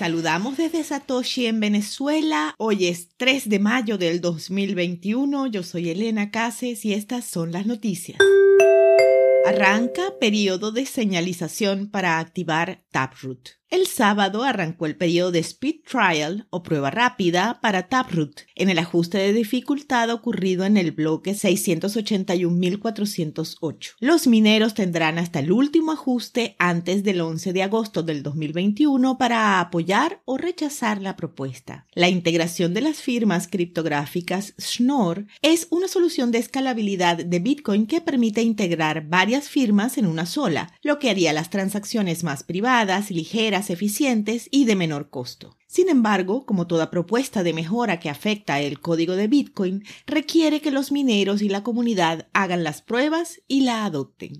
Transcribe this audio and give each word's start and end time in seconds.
saludamos 0.00 0.56
desde 0.56 0.82
Satoshi 0.82 1.44
en 1.44 1.60
Venezuela. 1.60 2.54
Hoy 2.56 2.86
es 2.86 3.10
3 3.18 3.50
de 3.50 3.58
mayo 3.58 3.98
del 3.98 4.22
2021. 4.22 5.48
Yo 5.48 5.62
soy 5.62 5.90
Elena 5.90 6.30
Cases 6.30 6.86
y 6.86 6.94
estas 6.94 7.26
son 7.26 7.52
las 7.52 7.66
noticias. 7.66 8.16
Arranca 9.44 10.14
periodo 10.18 10.72
de 10.72 10.86
señalización 10.86 11.90
para 11.90 12.18
activar 12.18 12.82
Taproot. 12.90 13.59
El 13.70 13.86
sábado 13.86 14.42
arrancó 14.42 14.86
el 14.86 14.96
periodo 14.96 15.30
de 15.30 15.38
Speed 15.38 15.82
Trial 15.88 16.48
o 16.50 16.64
prueba 16.64 16.90
rápida 16.90 17.60
para 17.62 17.86
Taproot 17.86 18.40
en 18.56 18.68
el 18.68 18.80
ajuste 18.80 19.18
de 19.18 19.32
dificultad 19.32 20.10
ocurrido 20.10 20.64
en 20.64 20.76
el 20.76 20.90
bloque 20.90 21.34
681.408. 21.34 23.92
Los 24.00 24.26
mineros 24.26 24.74
tendrán 24.74 25.18
hasta 25.18 25.38
el 25.38 25.52
último 25.52 25.92
ajuste 25.92 26.56
antes 26.58 27.04
del 27.04 27.20
11 27.20 27.52
de 27.52 27.62
agosto 27.62 28.02
del 28.02 28.24
2021 28.24 29.18
para 29.18 29.60
apoyar 29.60 30.20
o 30.24 30.36
rechazar 30.36 31.00
la 31.00 31.14
propuesta. 31.14 31.86
La 31.94 32.08
integración 32.08 32.74
de 32.74 32.80
las 32.80 32.96
firmas 32.96 33.46
criptográficas 33.46 34.52
Schnorr 34.60 35.28
es 35.42 35.68
una 35.70 35.86
solución 35.86 36.32
de 36.32 36.38
escalabilidad 36.38 37.24
de 37.24 37.38
Bitcoin 37.38 37.86
que 37.86 38.00
permite 38.00 38.42
integrar 38.42 39.06
varias 39.06 39.48
firmas 39.48 39.96
en 39.96 40.06
una 40.06 40.26
sola, 40.26 40.72
lo 40.82 40.98
que 40.98 41.08
haría 41.08 41.32
las 41.32 41.50
transacciones 41.50 42.24
más 42.24 42.42
privadas 42.42 43.12
y 43.12 43.14
eficientes 43.68 44.48
y 44.50 44.64
de 44.64 44.76
menor 44.76 45.10
costo. 45.10 45.58
Sin 45.66 45.88
embargo, 45.88 46.46
como 46.46 46.66
toda 46.66 46.90
propuesta 46.90 47.42
de 47.42 47.52
mejora 47.52 48.00
que 48.00 48.08
afecta 48.08 48.60
el 48.60 48.80
código 48.80 49.14
de 49.14 49.28
Bitcoin, 49.28 49.84
requiere 50.06 50.60
que 50.60 50.70
los 50.70 50.90
mineros 50.90 51.42
y 51.42 51.48
la 51.48 51.62
comunidad 51.62 52.28
hagan 52.32 52.64
las 52.64 52.80
pruebas 52.80 53.42
y 53.46 53.60
la 53.60 53.84
adopten. 53.84 54.38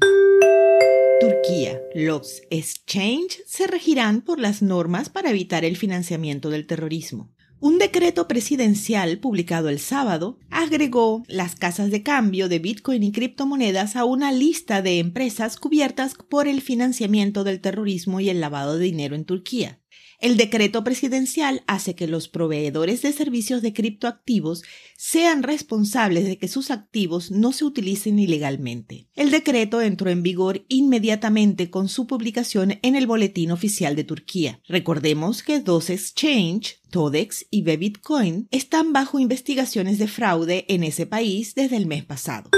Turquía. 1.20 1.78
Los 1.94 2.42
exchange 2.50 3.42
se 3.46 3.66
regirán 3.66 4.22
por 4.22 4.40
las 4.40 4.62
normas 4.62 5.10
para 5.10 5.30
evitar 5.30 5.66
el 5.66 5.76
financiamiento 5.76 6.48
del 6.48 6.66
terrorismo. 6.66 7.30
Un 7.62 7.76
decreto 7.76 8.26
presidencial 8.26 9.18
publicado 9.18 9.68
el 9.68 9.78
sábado 9.78 10.38
agregó 10.48 11.24
las 11.28 11.56
casas 11.56 11.90
de 11.90 12.02
cambio 12.02 12.48
de 12.48 12.58
Bitcoin 12.58 13.02
y 13.02 13.12
criptomonedas 13.12 13.96
a 13.96 14.06
una 14.06 14.32
lista 14.32 14.80
de 14.80 14.98
empresas 14.98 15.58
cubiertas 15.58 16.14
por 16.14 16.48
el 16.48 16.62
financiamiento 16.62 17.44
del 17.44 17.60
terrorismo 17.60 18.20
y 18.20 18.30
el 18.30 18.40
lavado 18.40 18.78
de 18.78 18.84
dinero 18.86 19.14
en 19.14 19.26
Turquía. 19.26 19.79
El 20.20 20.36
decreto 20.36 20.84
presidencial 20.84 21.62
hace 21.66 21.94
que 21.94 22.06
los 22.06 22.28
proveedores 22.28 23.00
de 23.00 23.10
servicios 23.12 23.62
de 23.62 23.72
criptoactivos 23.72 24.62
sean 24.94 25.42
responsables 25.42 26.26
de 26.26 26.36
que 26.36 26.46
sus 26.46 26.70
activos 26.70 27.30
no 27.30 27.52
se 27.52 27.64
utilicen 27.64 28.18
ilegalmente. 28.18 29.08
El 29.16 29.30
decreto 29.30 29.80
entró 29.80 30.10
en 30.10 30.22
vigor 30.22 30.66
inmediatamente 30.68 31.70
con 31.70 31.88
su 31.88 32.06
publicación 32.06 32.78
en 32.82 32.96
el 32.96 33.06
Boletín 33.06 33.50
Oficial 33.50 33.96
de 33.96 34.04
Turquía. 34.04 34.60
Recordemos 34.68 35.42
que 35.42 35.60
dos 35.60 35.88
exchange, 35.88 36.80
Todex 36.90 37.46
y 37.50 37.62
Bebitcoin, 37.62 38.46
están 38.50 38.92
bajo 38.92 39.20
investigaciones 39.20 39.98
de 39.98 40.06
fraude 40.06 40.66
en 40.68 40.84
ese 40.84 41.06
país 41.06 41.54
desde 41.54 41.78
el 41.78 41.86
mes 41.86 42.04
pasado. 42.04 42.50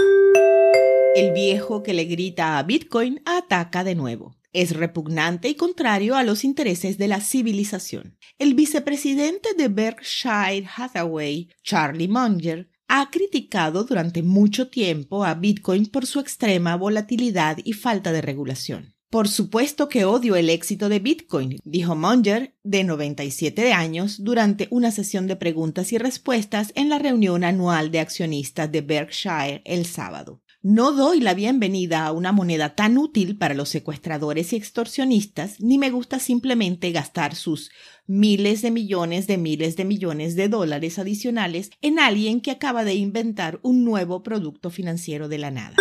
El 1.15 1.33
viejo 1.33 1.85
que 1.85 1.95
le 1.95 2.07
grita 2.07 2.59
a 2.59 2.63
Bitcoin 2.65 3.23
ataca 3.25 3.85
de 3.85 3.95
nuevo 3.95 4.35
es 4.53 4.77
repugnante 4.77 5.49
y 5.49 5.55
contrario 5.55 6.17
a 6.17 6.23
los 6.23 6.45
intereses 6.45 6.99
de 6.99 7.09
la 7.09 7.21
civilización. 7.21 8.19
El 8.39 8.55
vicepresidente 8.55 9.55
de 9.55 9.69
Berkshire 9.69 10.69
Hathaway, 10.77 11.49
Charlie 11.63 12.09
Munger, 12.09 12.71
ha 12.89 13.11
criticado 13.11 13.85
durante 13.85 14.23
mucho 14.23 14.69
tiempo 14.69 15.25
a 15.25 15.35
Bitcoin 15.35 15.87
por 15.87 16.07
su 16.07 16.21
extrema 16.21 16.77
volatilidad 16.77 17.57
y 17.65 17.73
falta 17.73 18.13
de 18.13 18.21
regulación. 18.21 18.95
Por 19.13 19.29
supuesto 19.29 19.91
que 19.91 20.07
odio 20.07 20.37
el 20.37 20.49
éxito 20.49 20.89
de 20.89 20.99
Bitcoin, 20.99 21.59
dijo 21.65 21.95
Munger, 21.95 22.57
de 22.63 22.83
97 22.83 23.75
años, 23.75 24.25
durante 24.25 24.69
una 24.71 24.91
sesión 24.91 25.27
de 25.27 25.37
preguntas 25.37 25.93
y 25.93 25.99
respuestas 25.99 26.73
en 26.77 26.89
la 26.89 26.99
reunión 26.99 27.45
anual 27.45 27.91
de 27.91 28.01
accionistas 28.01 28.73
de 28.73 28.81
Berkshire 28.81 29.61
el 29.67 29.85
sábado. 29.85 30.41
No 30.65 30.93
doy 30.93 31.19
la 31.19 31.35
bienvenida 31.35 32.07
a 32.07 32.13
una 32.13 32.31
moneda 32.31 32.77
tan 32.77 32.97
útil 32.97 33.37
para 33.37 33.53
los 33.53 33.69
secuestradores 33.69 34.53
y 34.53 34.57
extorsionistas, 34.57 35.61
ni 35.61 35.77
me 35.77 35.91
gusta 35.91 36.21
simplemente 36.21 36.93
gastar 36.93 37.35
sus 37.35 37.73
miles 38.07 38.63
de 38.63 38.71
millones 38.71 39.27
de 39.27 39.39
miles 39.39 39.77
de 39.77 39.85
millones 39.85 40.37
de 40.37 40.49
dólares 40.49 41.01
adicionales 41.01 41.71
en 41.81 41.99
alguien 41.99 42.41
que 42.41 42.53
acaba 42.53 42.85
de 42.85 42.95
inventar 42.95 43.59
un 43.65 43.85
nuevo 43.85 44.23
producto 44.23 44.71
financiero 44.71 45.29
de 45.29 45.39
la 45.39 45.51
nada. 45.51 45.75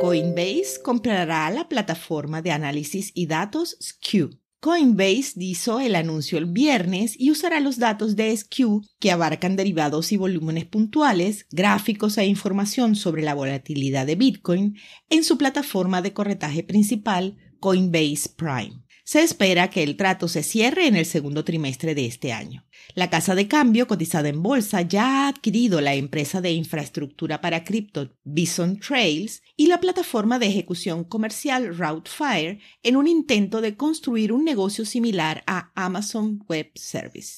Coinbase 0.00 0.82
comprará 0.82 1.48
la 1.50 1.68
plataforma 1.68 2.42
de 2.42 2.50
análisis 2.50 3.12
y 3.14 3.26
datos 3.26 3.76
Skew 3.80 4.40
Coinbase 4.60 5.34
hizo 5.36 5.80
el 5.80 5.94
anuncio 5.94 6.38
el 6.38 6.46
viernes 6.46 7.14
y 7.18 7.30
usará 7.30 7.60
los 7.60 7.78
datos 7.78 8.16
de 8.16 8.36
SQ 8.36 8.82
que 8.98 9.10
abarcan 9.10 9.54
derivados 9.54 10.12
y 10.12 10.16
volúmenes 10.16 10.64
puntuales, 10.64 11.46
gráficos 11.50 12.18
e 12.18 12.26
información 12.26 12.96
sobre 12.96 13.22
la 13.22 13.34
volatilidad 13.34 14.06
de 14.06 14.16
Bitcoin 14.16 14.76
en 15.10 15.24
su 15.24 15.38
plataforma 15.38 16.02
de 16.02 16.12
corretaje 16.12 16.62
principal 16.62 17.36
Coinbase 17.60 18.30
Prime. 18.36 18.85
Se 19.06 19.22
espera 19.22 19.70
que 19.70 19.84
el 19.84 19.96
trato 19.96 20.26
se 20.26 20.42
cierre 20.42 20.88
en 20.88 20.96
el 20.96 21.06
segundo 21.06 21.44
trimestre 21.44 21.94
de 21.94 22.06
este 22.06 22.32
año. 22.32 22.64
La 22.96 23.08
casa 23.08 23.36
de 23.36 23.46
cambio 23.46 23.86
cotizada 23.86 24.28
en 24.28 24.42
bolsa 24.42 24.82
ya 24.82 25.04
ha 25.06 25.28
adquirido 25.28 25.80
la 25.80 25.94
empresa 25.94 26.40
de 26.40 26.50
infraestructura 26.50 27.40
para 27.40 27.62
cripto 27.62 28.10
Bison 28.24 28.80
Trails 28.80 29.44
y 29.56 29.68
la 29.68 29.78
plataforma 29.78 30.40
de 30.40 30.46
ejecución 30.46 31.04
comercial 31.04 31.78
Routefire 31.78 32.58
en 32.82 32.96
un 32.96 33.06
intento 33.06 33.60
de 33.60 33.76
construir 33.76 34.32
un 34.32 34.44
negocio 34.44 34.84
similar 34.84 35.44
a 35.46 35.70
Amazon 35.76 36.44
Web 36.48 36.72
Service. 36.74 37.36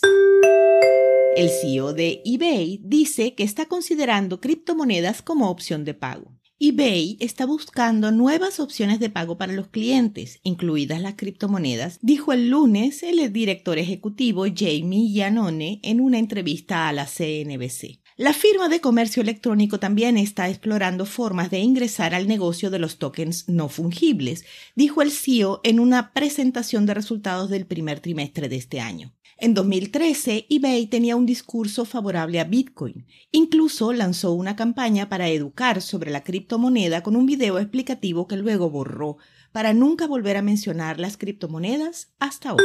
El 1.37 1.51
CEO 1.51 1.93
de 1.93 2.23
eBay 2.25 2.81
dice 2.83 3.35
que 3.35 3.43
está 3.43 3.67
considerando 3.67 4.41
criptomonedas 4.41 5.21
como 5.21 5.51
opción 5.51 5.85
de 5.85 5.93
pago 5.93 6.38
eBay 6.61 7.17
está 7.21 7.47
buscando 7.47 8.11
nuevas 8.11 8.59
opciones 8.59 8.99
de 8.99 9.11
pago 9.11 9.39
para 9.39 9.53
los 9.53 9.69
clientes, 9.69 10.41
incluidas 10.43 11.01
las 11.01 11.15
criptomonedas, 11.15 12.01
dijo 12.03 12.33
el 12.33 12.51
lunes 12.51 13.05
el 13.05 13.33
director 13.33 13.79
ejecutivo 13.79 14.45
Jamie 14.53 15.09
Giannone 15.09 15.79
en 15.85 16.01
una 16.01 16.19
entrevista 16.19 16.89
a 16.89 16.93
la 16.93 17.07
CNBC. 17.07 18.01
La 18.19 18.33
firma 18.33 18.69
de 18.69 18.81
comercio 18.81 19.23
electrónico 19.23 19.79
también 19.79 20.19
está 20.19 20.49
explorando 20.49 21.07
formas 21.07 21.53
de 21.53 21.61
ingresar 21.61 22.17
al 22.17 22.27
negocio 22.27 22.69
de 22.69 22.81
los 22.81 22.99
tokens 22.99 23.49
no 23.49 23.69
fungibles, 23.69 24.45
dijo 24.75 25.03
el 25.03 25.13
CEO 25.13 25.61
en 25.63 25.79
una 25.79 26.13
presentación 26.13 26.85
de 26.85 26.95
resultados 26.95 27.49
del 27.49 27.65
primer 27.65 28.01
trimestre 28.01 28.49
de 28.49 28.57
este 28.57 28.81
año. 28.81 29.15
En 29.37 29.55
2013, 29.55 30.47
eBay 30.51 30.89
tenía 30.89 31.15
un 31.15 31.27
discurso 31.27 31.85
favorable 31.85 32.41
a 32.41 32.45
Bitcoin. 32.45 33.07
Incluso 33.31 33.93
lanzó 33.93 34.33
una 34.33 34.57
campaña 34.57 35.09
para 35.09 35.29
educar 35.29 35.81
sobre 35.81 36.11
la 36.11 36.25
criptomoneda 36.25 37.05
con 37.05 37.15
un 37.15 37.25
video 37.25 37.61
explicativo 37.61 38.27
que 38.27 38.37
luego 38.37 38.69
borró 38.69 39.19
para 39.53 39.73
nunca 39.73 40.09
volver 40.09 40.37
a 40.37 40.43
mencionar 40.43 40.99
las 40.99 41.19
criptomonedas 41.19 42.09
hasta 42.19 42.55
hoy. 42.55 42.65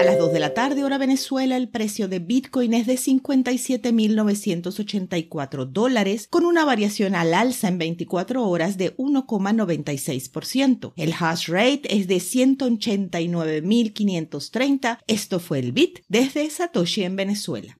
A 0.00 0.02
las 0.02 0.16
2 0.16 0.32
de 0.32 0.40
la 0.40 0.54
tarde, 0.54 0.82
hora 0.82 0.96
Venezuela, 0.96 1.58
el 1.58 1.68
precio 1.68 2.08
de 2.08 2.20
Bitcoin 2.20 2.72
es 2.72 2.86
de 2.86 2.94
57.984 2.94 5.66
dólares, 5.66 6.26
con 6.30 6.46
una 6.46 6.64
variación 6.64 7.14
al 7.14 7.34
alza 7.34 7.68
en 7.68 7.76
24 7.76 8.48
horas 8.48 8.78
de 8.78 8.96
1,96%. 8.96 10.94
El 10.96 11.12
hash 11.12 11.50
rate 11.50 11.94
es 11.94 12.08
de 12.08 12.16
189.530. 12.16 15.00
Esto 15.06 15.38
fue 15.38 15.58
el 15.58 15.72
Bit 15.72 15.98
desde 16.08 16.48
Satoshi 16.48 17.02
en 17.02 17.16
Venezuela. 17.16 17.76